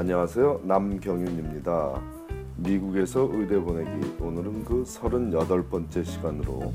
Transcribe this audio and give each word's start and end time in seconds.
안녕하세요. 0.00 0.62
남경윤입니다. 0.64 2.00
미국에서 2.56 3.28
의대 3.34 3.60
보내기 3.60 4.16
오늘은 4.18 4.64
그 4.64 4.82
38번째 4.82 6.02
시간으로 6.02 6.72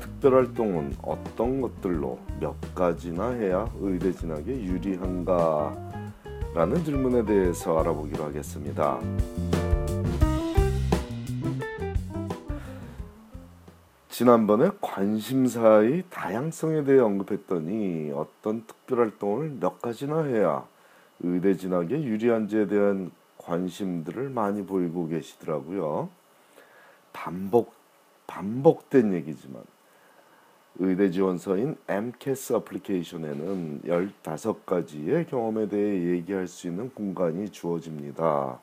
특별활동은 0.00 0.96
어떤 1.00 1.60
것들로 1.60 2.18
몇 2.40 2.56
가지나 2.74 3.30
해야 3.34 3.72
의대 3.78 4.10
진학에 4.10 4.46
유리한가 4.48 5.92
라는 6.56 6.82
질문에 6.82 7.24
대해서 7.24 7.78
알아보기로 7.78 8.24
하겠습니다. 8.24 8.98
지난번에 14.08 14.70
관심사의 14.80 16.02
다양성에 16.10 16.82
대해 16.82 16.98
언급했더니 16.98 18.10
어떤 18.12 18.66
특별활동을 18.66 19.58
몇 19.60 19.80
가지나 19.80 20.24
해야 20.24 20.66
의대 21.20 21.54
진학에 21.54 22.02
유리한지에 22.02 22.66
대한 22.66 23.10
관심들을 23.38 24.30
많이 24.30 24.64
보이고 24.64 25.08
계시더라고요. 25.08 26.08
반복 27.12 27.74
반복된 28.26 29.12
얘기지만 29.14 29.62
의대 30.78 31.10
지원서인 31.10 31.76
MCAS 31.88 32.52
어플리케이션에는 32.54 33.82
15가지의 33.82 35.28
경험에 35.28 35.68
대해 35.68 36.10
얘기할 36.12 36.46
수 36.46 36.68
있는 36.68 36.90
공간이 36.90 37.50
주어집니다. 37.50 38.60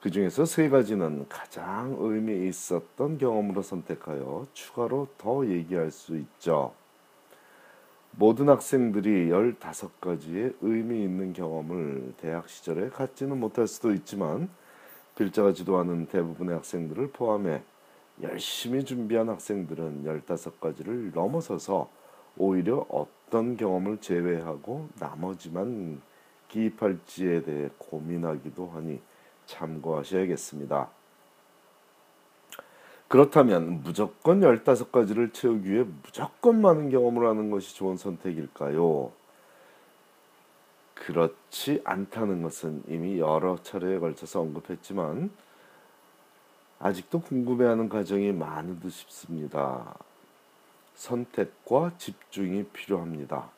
그 0.00 0.10
중에서 0.10 0.44
세 0.46 0.68
가지는 0.68 1.26
가장 1.28 1.96
의미 2.00 2.48
있었던 2.48 3.18
경험으로 3.18 3.62
선택하여 3.62 4.48
추가로 4.52 5.06
더 5.16 5.46
얘기할 5.46 5.92
수 5.92 6.16
있죠. 6.16 6.74
모든 8.22 8.48
학생들이 8.48 9.30
15가지의 9.30 10.54
의미 10.60 11.02
있는 11.02 11.32
경험을 11.32 12.14
대학 12.18 12.48
시절에 12.48 12.88
갖지는 12.88 13.40
못할 13.40 13.66
수도 13.66 13.92
있지만 13.92 14.48
필자가 15.16 15.52
지도하는 15.52 16.06
대부분의 16.06 16.54
학생들을 16.54 17.10
포함해 17.10 17.62
열심히 18.22 18.84
준비한 18.84 19.28
학생들은 19.28 20.04
15가지를 20.04 21.12
넘어서서 21.12 21.90
오히려 22.36 22.86
어떤 22.90 23.56
경험을 23.56 24.00
제외하고 24.00 24.88
나머지만 25.00 26.00
기입할지에 26.46 27.42
대해 27.42 27.70
고민하기도 27.76 28.68
하니 28.68 29.00
참고하셔야겠습니다. 29.46 31.01
그렇다면 33.12 33.82
무조건 33.82 34.40
15가지를 34.40 35.34
채우기 35.34 35.70
위해 35.70 35.84
무조건 36.02 36.62
많은 36.62 36.88
경험을 36.88 37.28
하는 37.28 37.50
것이 37.50 37.76
좋은 37.76 37.98
선택일까요? 37.98 39.12
그렇지 40.94 41.82
않다는 41.84 42.42
것은 42.42 42.84
이미 42.88 43.18
여러 43.18 43.62
차례에 43.62 43.98
걸쳐서 43.98 44.40
언급했지만 44.40 45.30
아직도 46.78 47.20
궁금해하는 47.20 47.90
가정이 47.90 48.32
많은 48.32 48.80
듯 48.80 48.88
싶습니다. 48.88 49.94
선택과 50.94 51.92
집중이 51.98 52.64
필요합니다. 52.72 53.50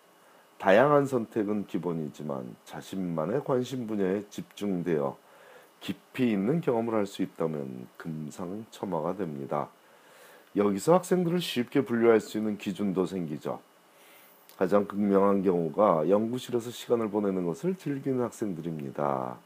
다양한 0.59 1.07
선택은 1.07 1.69
기본이지만 1.69 2.57
자신만의 2.65 3.45
관심 3.45 3.87
분야에 3.87 4.25
집중되어 4.31 5.17
깊이 5.85 6.31
있는 6.31 6.63
경험을 6.63 6.95
할 6.95 7.05
수 7.05 7.21
있다면 7.21 7.87
금상첨화가 7.99 9.17
됩니다. 9.17 9.69
여기서 10.57 10.95
학생들을 10.95 11.41
쉽게 11.43 11.85
분류할 11.85 12.21
수 12.21 12.39
있는 12.39 12.57
기준도 12.57 13.05
생기죠. 13.05 13.61
가장 14.57 14.87
극명한 14.87 15.43
경우가 15.43 16.09
연구실에서 16.09 16.71
시간을 16.71 17.11
보내는 17.11 17.45
것을 17.45 17.75
즐기는 17.77 18.23
학생들입니다. 18.23 19.37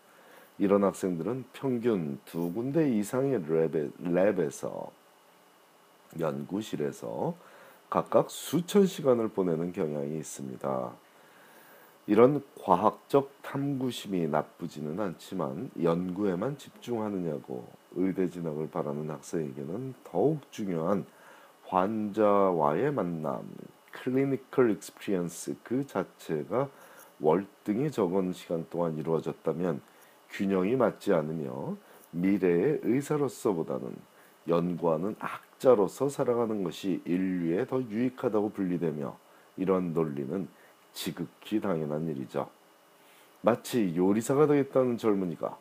이런 0.59 0.85
학생들은 0.85 1.45
평균 1.55 2.21
두 2.25 2.53
군데 2.53 2.89
이상의 2.89 3.41
랩에, 3.41 3.91
랩에서 4.01 4.91
연구실에서 6.21 7.35
각각 7.91 8.31
수천 8.31 8.87
시간을 8.87 9.29
보내는 9.29 9.73
경향이 9.73 10.17
있습니다. 10.19 10.93
이런 12.09 12.43
과학적 12.59 13.31
탐구심이 13.43 14.29
나쁘지는 14.29 14.99
않지만 14.99 15.71
연구에만 15.83 16.57
집중하느냐고 16.57 17.69
의대 17.97 18.31
진학을 18.31 18.71
바라는 18.71 19.11
학생에게는 19.11 19.93
더욱 20.05 20.41
중요한 20.51 21.05
환자와의 21.67 22.93
만남, 22.95 23.47
clinical 23.93 24.71
experience 24.71 25.57
그 25.63 25.87
자체가 25.87 26.71
월등히 27.21 27.91
적은 27.91 28.33
시간 28.33 28.67
동안 28.71 28.97
이루어졌다면 28.97 29.83
균형이 30.31 30.77
맞지 30.77 31.13
않으며 31.13 31.77
미래의 32.13 32.81
의사로서보다는 32.85 33.95
연구하는 34.49 35.15
학자로서 35.19 36.09
살아가는 36.09 36.65
것이 36.65 37.03
인류에 37.05 37.67
더 37.67 37.83
유익하다고 37.83 38.53
분류되며 38.53 39.15
이런 39.59 39.93
논리는 39.93 40.49
지극히 40.93 41.61
당연한 41.61 42.09
일이죠. 42.09 42.49
마치 43.41 43.95
요리사가 43.97 44.47
되겠다는 44.47 44.99
젊은이가 44.99 45.57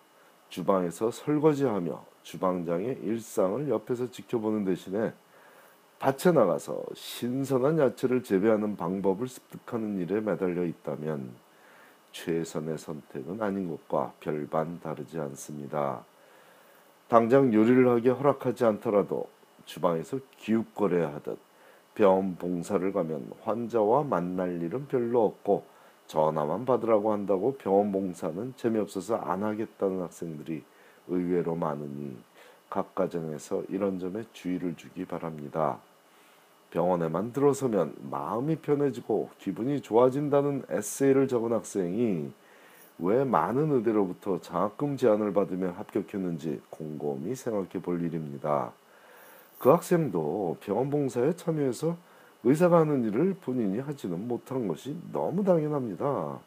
주방에서 0.49 1.11
설거지하며 1.11 2.03
주방장의 2.23 2.99
일상을 3.03 3.69
옆에서 3.69 4.09
지켜보는 4.11 4.66
대신에 4.66 5.13
밭에 5.99 6.31
나가서 6.31 6.83
신선한 6.93 7.79
야채를 7.79 8.23
재배하는 8.23 8.75
방법을 8.77 9.27
습득하는 9.27 9.99
일에 9.99 10.19
매달려 10.21 10.63
있다면 10.63 11.31
최선의 12.11 12.77
선택은 12.77 13.41
아닌 13.41 13.69
것과 13.69 14.13
별반 14.19 14.79
다르지 14.79 15.19
않습니다. 15.19 16.03
당장 17.07 17.53
요리를 17.53 17.87
하기 17.89 18.09
허락하지 18.09 18.66
않더라도 18.66 19.29
주방에서 19.66 20.19
기웃거래하듯 20.37 21.47
병원 21.97 22.35
봉사를 22.35 22.94
가면 22.94 23.31
환자와 23.41 24.03
만날 24.03 24.62
일은 24.62 24.88
별로 24.88 25.25
없고 25.25 25.63
전화만 26.06 26.63
받으라고 26.63 27.12
한다고 27.12 27.56
병원 27.56 27.91
봉사는 27.91 28.53
재미없어서 28.56 29.16
안 29.16 29.41
하겠다는 29.41 30.03
학생들이 30.03 30.62
의외로 31.08 31.56
많으니 31.56 32.16
각 32.69 32.94
가정에서 32.94 33.63
이런 33.69 33.97
점에 33.97 34.25
주의를 34.31 34.75
주기 34.78 35.06
바랍니다. 35.06 35.80
병원에만 36.69 37.34
들어서면 37.34 37.96
마음이 38.12 38.58
편해지고 38.58 39.31
기분이 39.40 39.81
좋아진다는 39.81 40.66
에세이를 40.69 41.28
적은 41.28 41.52
학생이 41.52 42.31
왜 43.00 43.24
많은 43.24 43.72
의대로부터 43.72 44.40
장학금 44.40 44.97
제안을 44.97 45.34
받으며 45.34 45.72
합격했는지 45.72 46.62
곰곰이 46.69 47.34
생각해 47.34 47.81
볼 47.81 48.03
일입니다. 48.03 48.72
그 49.59 49.69
학생도 49.69 50.57
병원 50.62 50.90
봉사에 50.90 51.35
참여해서 51.35 51.97
의사가 52.44 52.79
하는 52.79 53.03
일을 53.06 53.35
본인이 53.41 53.79
하지는 53.79 54.28
못한 54.28 54.68
것이 54.68 54.97
너무 55.12 55.44
당연합니다. 55.44 56.40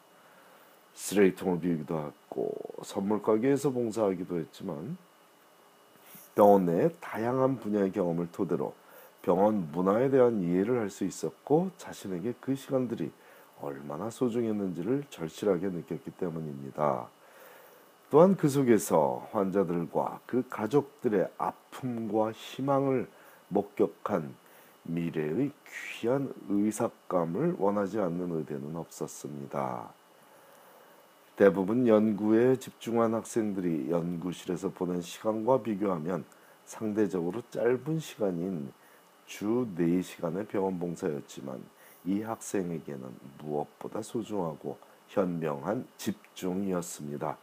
쓰레기통을 0.93 1.59
비우기도 1.59 1.97
하고 1.97 2.53
선물 2.83 3.21
가게에서 3.21 3.71
봉사하기도 3.71 4.39
했지만 4.39 4.97
병원 6.35 6.65
내에 6.65 6.89
다양한 6.99 7.59
분야의 7.59 7.91
경험을 7.91 8.29
토대로 8.31 8.73
병원 9.21 9.69
문화에 9.71 10.09
대한 10.09 10.41
이해를 10.41 10.79
할 10.79 10.89
수 10.89 11.03
있었고 11.05 11.71
자신에게 11.77 12.33
그 12.39 12.55
시간들이 12.55 13.11
얼마나 13.61 14.09
소중했는지를 14.09 15.03
절실하게 15.09 15.67
느꼈기 15.67 16.11
때문입니다. 16.11 17.07
또한 18.11 18.35
그 18.35 18.49
속에서 18.49 19.25
환자들과 19.31 20.19
그 20.25 20.43
가족들의 20.49 21.29
아픔과 21.37 22.33
희망을 22.33 23.07
목격한 23.47 24.35
미래의 24.83 25.51
귀한 25.95 26.33
의사감을 26.49 27.55
원하지 27.57 28.01
않는 28.01 28.35
의대는 28.35 28.75
없었습니다. 28.75 29.93
대부분 31.37 31.87
연구에 31.87 32.57
집중한 32.57 33.13
학생들이 33.13 33.89
연구실에서 33.89 34.71
보낸 34.71 35.01
시간과 35.01 35.61
비교하면 35.61 36.25
상대적으로 36.65 37.41
짧은 37.49 37.99
시간인 37.99 38.73
주 39.25 39.65
4시간의 39.77 40.49
병원 40.49 40.77
봉사였지만 40.79 41.63
이 42.03 42.21
학생에게는 42.21 43.03
무엇보다 43.37 44.01
소중하고 44.01 44.77
현명한 45.07 45.87
집중이었습니다. 45.95 47.37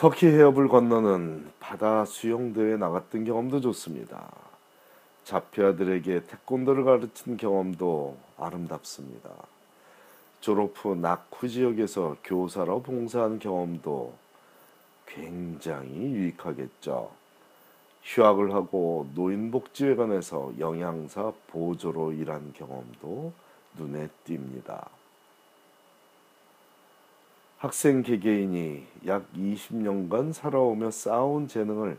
터키 0.00 0.28
해협을 0.28 0.68
건너는 0.68 1.52
바다 1.60 2.06
수영대회에 2.06 2.78
나갔던 2.78 3.26
경험도 3.26 3.60
좋습니다. 3.60 4.32
자폐아들에게 5.24 6.24
태권도를 6.24 6.84
가르친 6.84 7.36
경험도 7.36 8.16
아름답습니다. 8.38 9.28
졸업 10.40 10.72
후 10.74 10.94
낙후 10.94 11.50
지역에서 11.50 12.16
교사로 12.24 12.80
봉사한 12.80 13.40
경험도 13.40 14.14
굉장히 15.04 15.90
유익하겠죠. 15.90 17.10
휴학을 18.02 18.54
하고 18.54 19.06
노인복지회관에서 19.14 20.52
영양사 20.58 21.30
보조로 21.48 22.12
일한 22.12 22.54
경험도 22.54 23.34
눈에 23.76 24.08
띕니다. 24.26 24.99
학생 27.60 28.02
개개인이 28.02 28.86
약 29.06 29.30
20년간 29.34 30.32
살아오며 30.32 30.90
쌓아온 30.90 31.46
재능을 31.46 31.98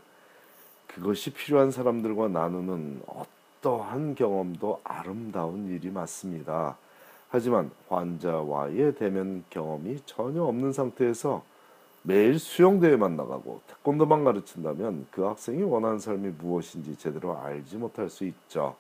그것이 0.88 1.32
필요한 1.34 1.70
사람들과 1.70 2.30
나누는 2.30 3.04
어떠한 3.06 4.16
경험도 4.16 4.82
아름다운 4.84 5.68
일이 5.68 5.92
맞습니다. 5.92 6.78
하지만 7.30 7.70
환자와의 7.90 8.96
대면 8.96 9.44
경험이 9.52 10.00
전혀 10.08 10.42
없는 10.42 10.74
상태에서 10.74 11.44
매일 12.02 12.40
수영대회만 12.40 13.16
나가고 13.16 13.62
태권도만 13.68 14.24
가르친다면 14.24 15.06
그 15.12 15.22
학생이 15.22 15.62
원하는 15.62 16.00
삶이 16.00 16.30
무엇인지 16.40 16.96
제대로 16.98 17.38
알지 17.38 17.78
못할 17.78 18.10
수 18.10 18.26
있죠. 18.26 18.76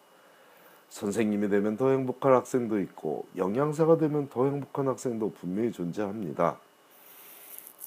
선생님이 0.90 1.48
되면 1.48 1.78
더 1.78 1.92
행복한 1.92 2.34
학생도 2.34 2.80
있고 2.80 3.28
영양사가 3.38 4.00
되면 4.00 4.30
더 4.30 4.46
행복한 4.46 4.88
학생도 4.88 5.34
분명히 5.34 5.72
존재합니다. 5.72 6.58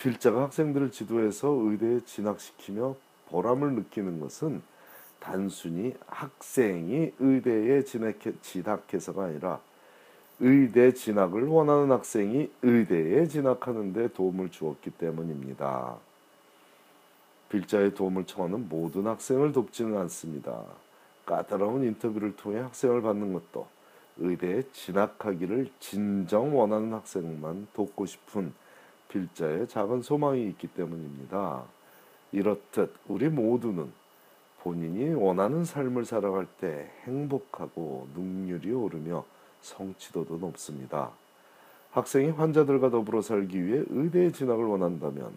필자가 0.04 0.42
학생들을 0.42 0.90
지도해서 0.90 1.48
의대에 1.48 2.00
진학시키며 2.04 2.94
보람을 3.30 3.72
느끼는 3.72 4.20
것은 4.20 4.60
단순히 5.18 5.94
학생이 6.06 7.14
의대에 7.18 7.82
진학해서가 8.42 9.24
아니라 9.24 9.60
의대 10.40 10.92
진학을 10.92 11.46
원하는 11.46 11.90
학생이 11.90 12.50
의대에 12.60 13.26
진학하는 13.28 13.94
데 13.94 14.08
도움을 14.08 14.50
주었기 14.50 14.90
때문입니다. 14.90 15.96
빌자의 17.48 17.94
도움을 17.94 18.26
청하는 18.26 18.68
모든 18.68 19.06
학생을 19.06 19.52
돕지는 19.52 19.96
않습니다. 20.00 20.64
까다로운 21.24 21.82
인터뷰를 21.82 22.36
통해 22.36 22.60
학생을 22.60 23.00
받는 23.00 23.32
것도 23.32 23.66
의대에 24.18 24.64
진학하기를 24.70 25.70
진정 25.80 26.58
원하는 26.58 26.92
학생만 26.92 27.68
돕고 27.72 28.04
싶은 28.04 28.52
빌자의 29.14 29.68
작은 29.68 30.02
소망이 30.02 30.48
있기 30.48 30.66
때문입니다. 30.68 31.62
이렇듯 32.32 32.92
우리 33.06 33.28
모두는 33.28 33.92
본인이 34.58 35.14
원하는 35.14 35.64
삶을 35.64 36.04
살아갈 36.04 36.46
때 36.58 36.90
행복하고 37.04 38.08
능률이 38.16 38.72
오르며 38.72 39.24
성취도도 39.60 40.38
높습니다. 40.38 41.10
학생이 41.92 42.30
환자들과 42.30 42.90
더불어 42.90 43.22
살기 43.22 43.64
위해 43.64 43.84
의대에 43.88 44.32
진학을 44.32 44.64
원한다면 44.64 45.32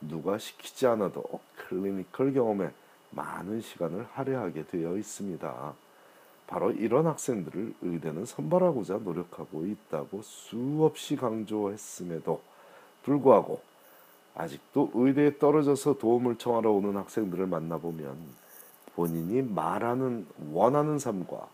누가 0.00 0.38
시키지 0.38 0.88
않아도 0.88 1.22
클리니컬 1.56 2.32
경험에 2.32 2.70
많은 3.10 3.60
시간을 3.60 4.06
할애하게 4.12 4.66
되어 4.66 4.96
있습니다. 4.96 5.74
바로 6.48 6.72
이런 6.72 7.06
학생들을 7.06 7.74
의대는 7.80 8.24
선발하고자 8.24 8.98
노력하고 9.04 9.66
있다고 9.66 10.22
수없이 10.22 11.14
강조했음에도 11.14 12.40
불구하고 13.02 13.60
아직도 14.34 14.92
의대에 14.94 15.38
떨어져서 15.38 15.98
도움을 15.98 16.36
청하러 16.36 16.70
오는 16.70 16.96
학생들을 16.96 17.46
만나보면 17.46 18.16
본인이 18.94 19.42
말하는 19.42 20.26
원하는 20.52 20.98
삶과 20.98 21.48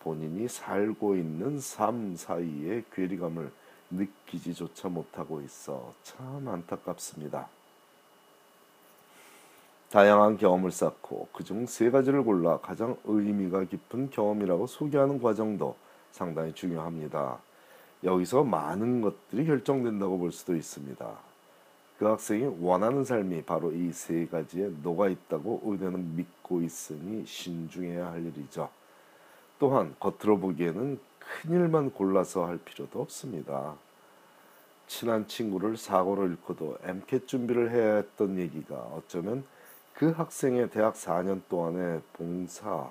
본인이 0.00 0.48
살고 0.48 1.16
있는 1.16 1.60
삶 1.60 2.16
사이의 2.16 2.84
괴리감을 2.92 3.50
느끼지조차 3.90 4.88
못하고 4.88 5.40
있어 5.42 5.92
참 6.02 6.48
안타깝습니다. 6.48 7.48
다양한 9.90 10.38
경험을 10.38 10.70
쌓고 10.70 11.28
그중 11.34 11.66
세 11.66 11.90
가지를 11.90 12.24
골라 12.24 12.56
가장 12.58 12.96
의미가 13.04 13.64
깊은 13.64 14.10
경험이라고 14.10 14.66
소개하는 14.66 15.20
과정도 15.20 15.76
상당히 16.12 16.54
중요합니다. 16.54 17.38
여기서 18.04 18.44
많은 18.44 19.00
것들이 19.00 19.46
결정된다고 19.46 20.18
볼 20.18 20.32
수도 20.32 20.54
있습니다. 20.56 21.06
그 21.98 22.06
학생이 22.06 22.56
원하는 22.60 23.04
삶이 23.04 23.42
바로 23.42 23.70
이 23.72 23.92
세 23.92 24.26
가지에 24.26 24.70
녹아 24.82 25.08
있다고 25.08 25.62
의대는 25.64 26.16
믿고 26.16 26.62
있으니 26.62 27.24
신중해야 27.26 28.10
할 28.10 28.26
일이죠. 28.26 28.68
또한 29.58 29.94
겉으로 30.00 30.38
보기에는 30.40 30.98
큰 31.20 31.50
일만 31.52 31.90
골라서 31.92 32.46
할 32.46 32.58
필요도 32.58 33.00
없습니다. 33.00 33.76
친한 34.88 35.28
친구를 35.28 35.76
사고로 35.76 36.26
잃고도 36.26 36.78
엠켓 36.82 37.28
준비를 37.28 37.70
해야 37.70 37.94
했던 37.96 38.36
얘기가 38.38 38.74
어쩌면 38.74 39.44
그 39.94 40.10
학생의 40.10 40.70
대학 40.70 40.94
4년 40.94 41.42
동안의 41.48 42.02
봉사, 42.14 42.90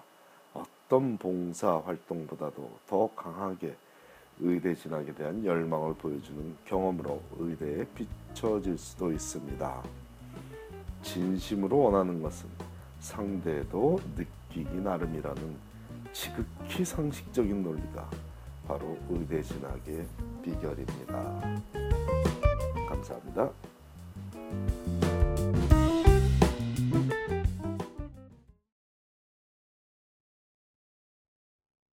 어떤 0.53 1.17
봉사 1.17 1.79
활동보다도 1.79 2.71
더 2.87 3.09
강하게 3.15 3.75
의대 4.39 4.73
진학에 4.73 5.13
대한 5.13 5.43
열망을 5.43 5.93
보여주는 5.95 6.55
경험으로 6.65 7.21
의대에 7.37 7.85
비춰질 7.95 8.77
수도 8.77 9.11
있습니다. 9.11 9.83
진심으로 11.03 11.77
원하는 11.77 12.21
것은 12.21 12.49
상대도 12.99 13.99
느끼기 14.15 14.77
나름이라는 14.77 15.55
지극히 16.13 16.85
상식적인 16.85 17.63
논리가 17.63 18.09
바로 18.67 18.97
의대 19.09 19.41
진학의 19.41 20.05
비결입니다. 20.43 21.61
감사합니다. 22.87 23.49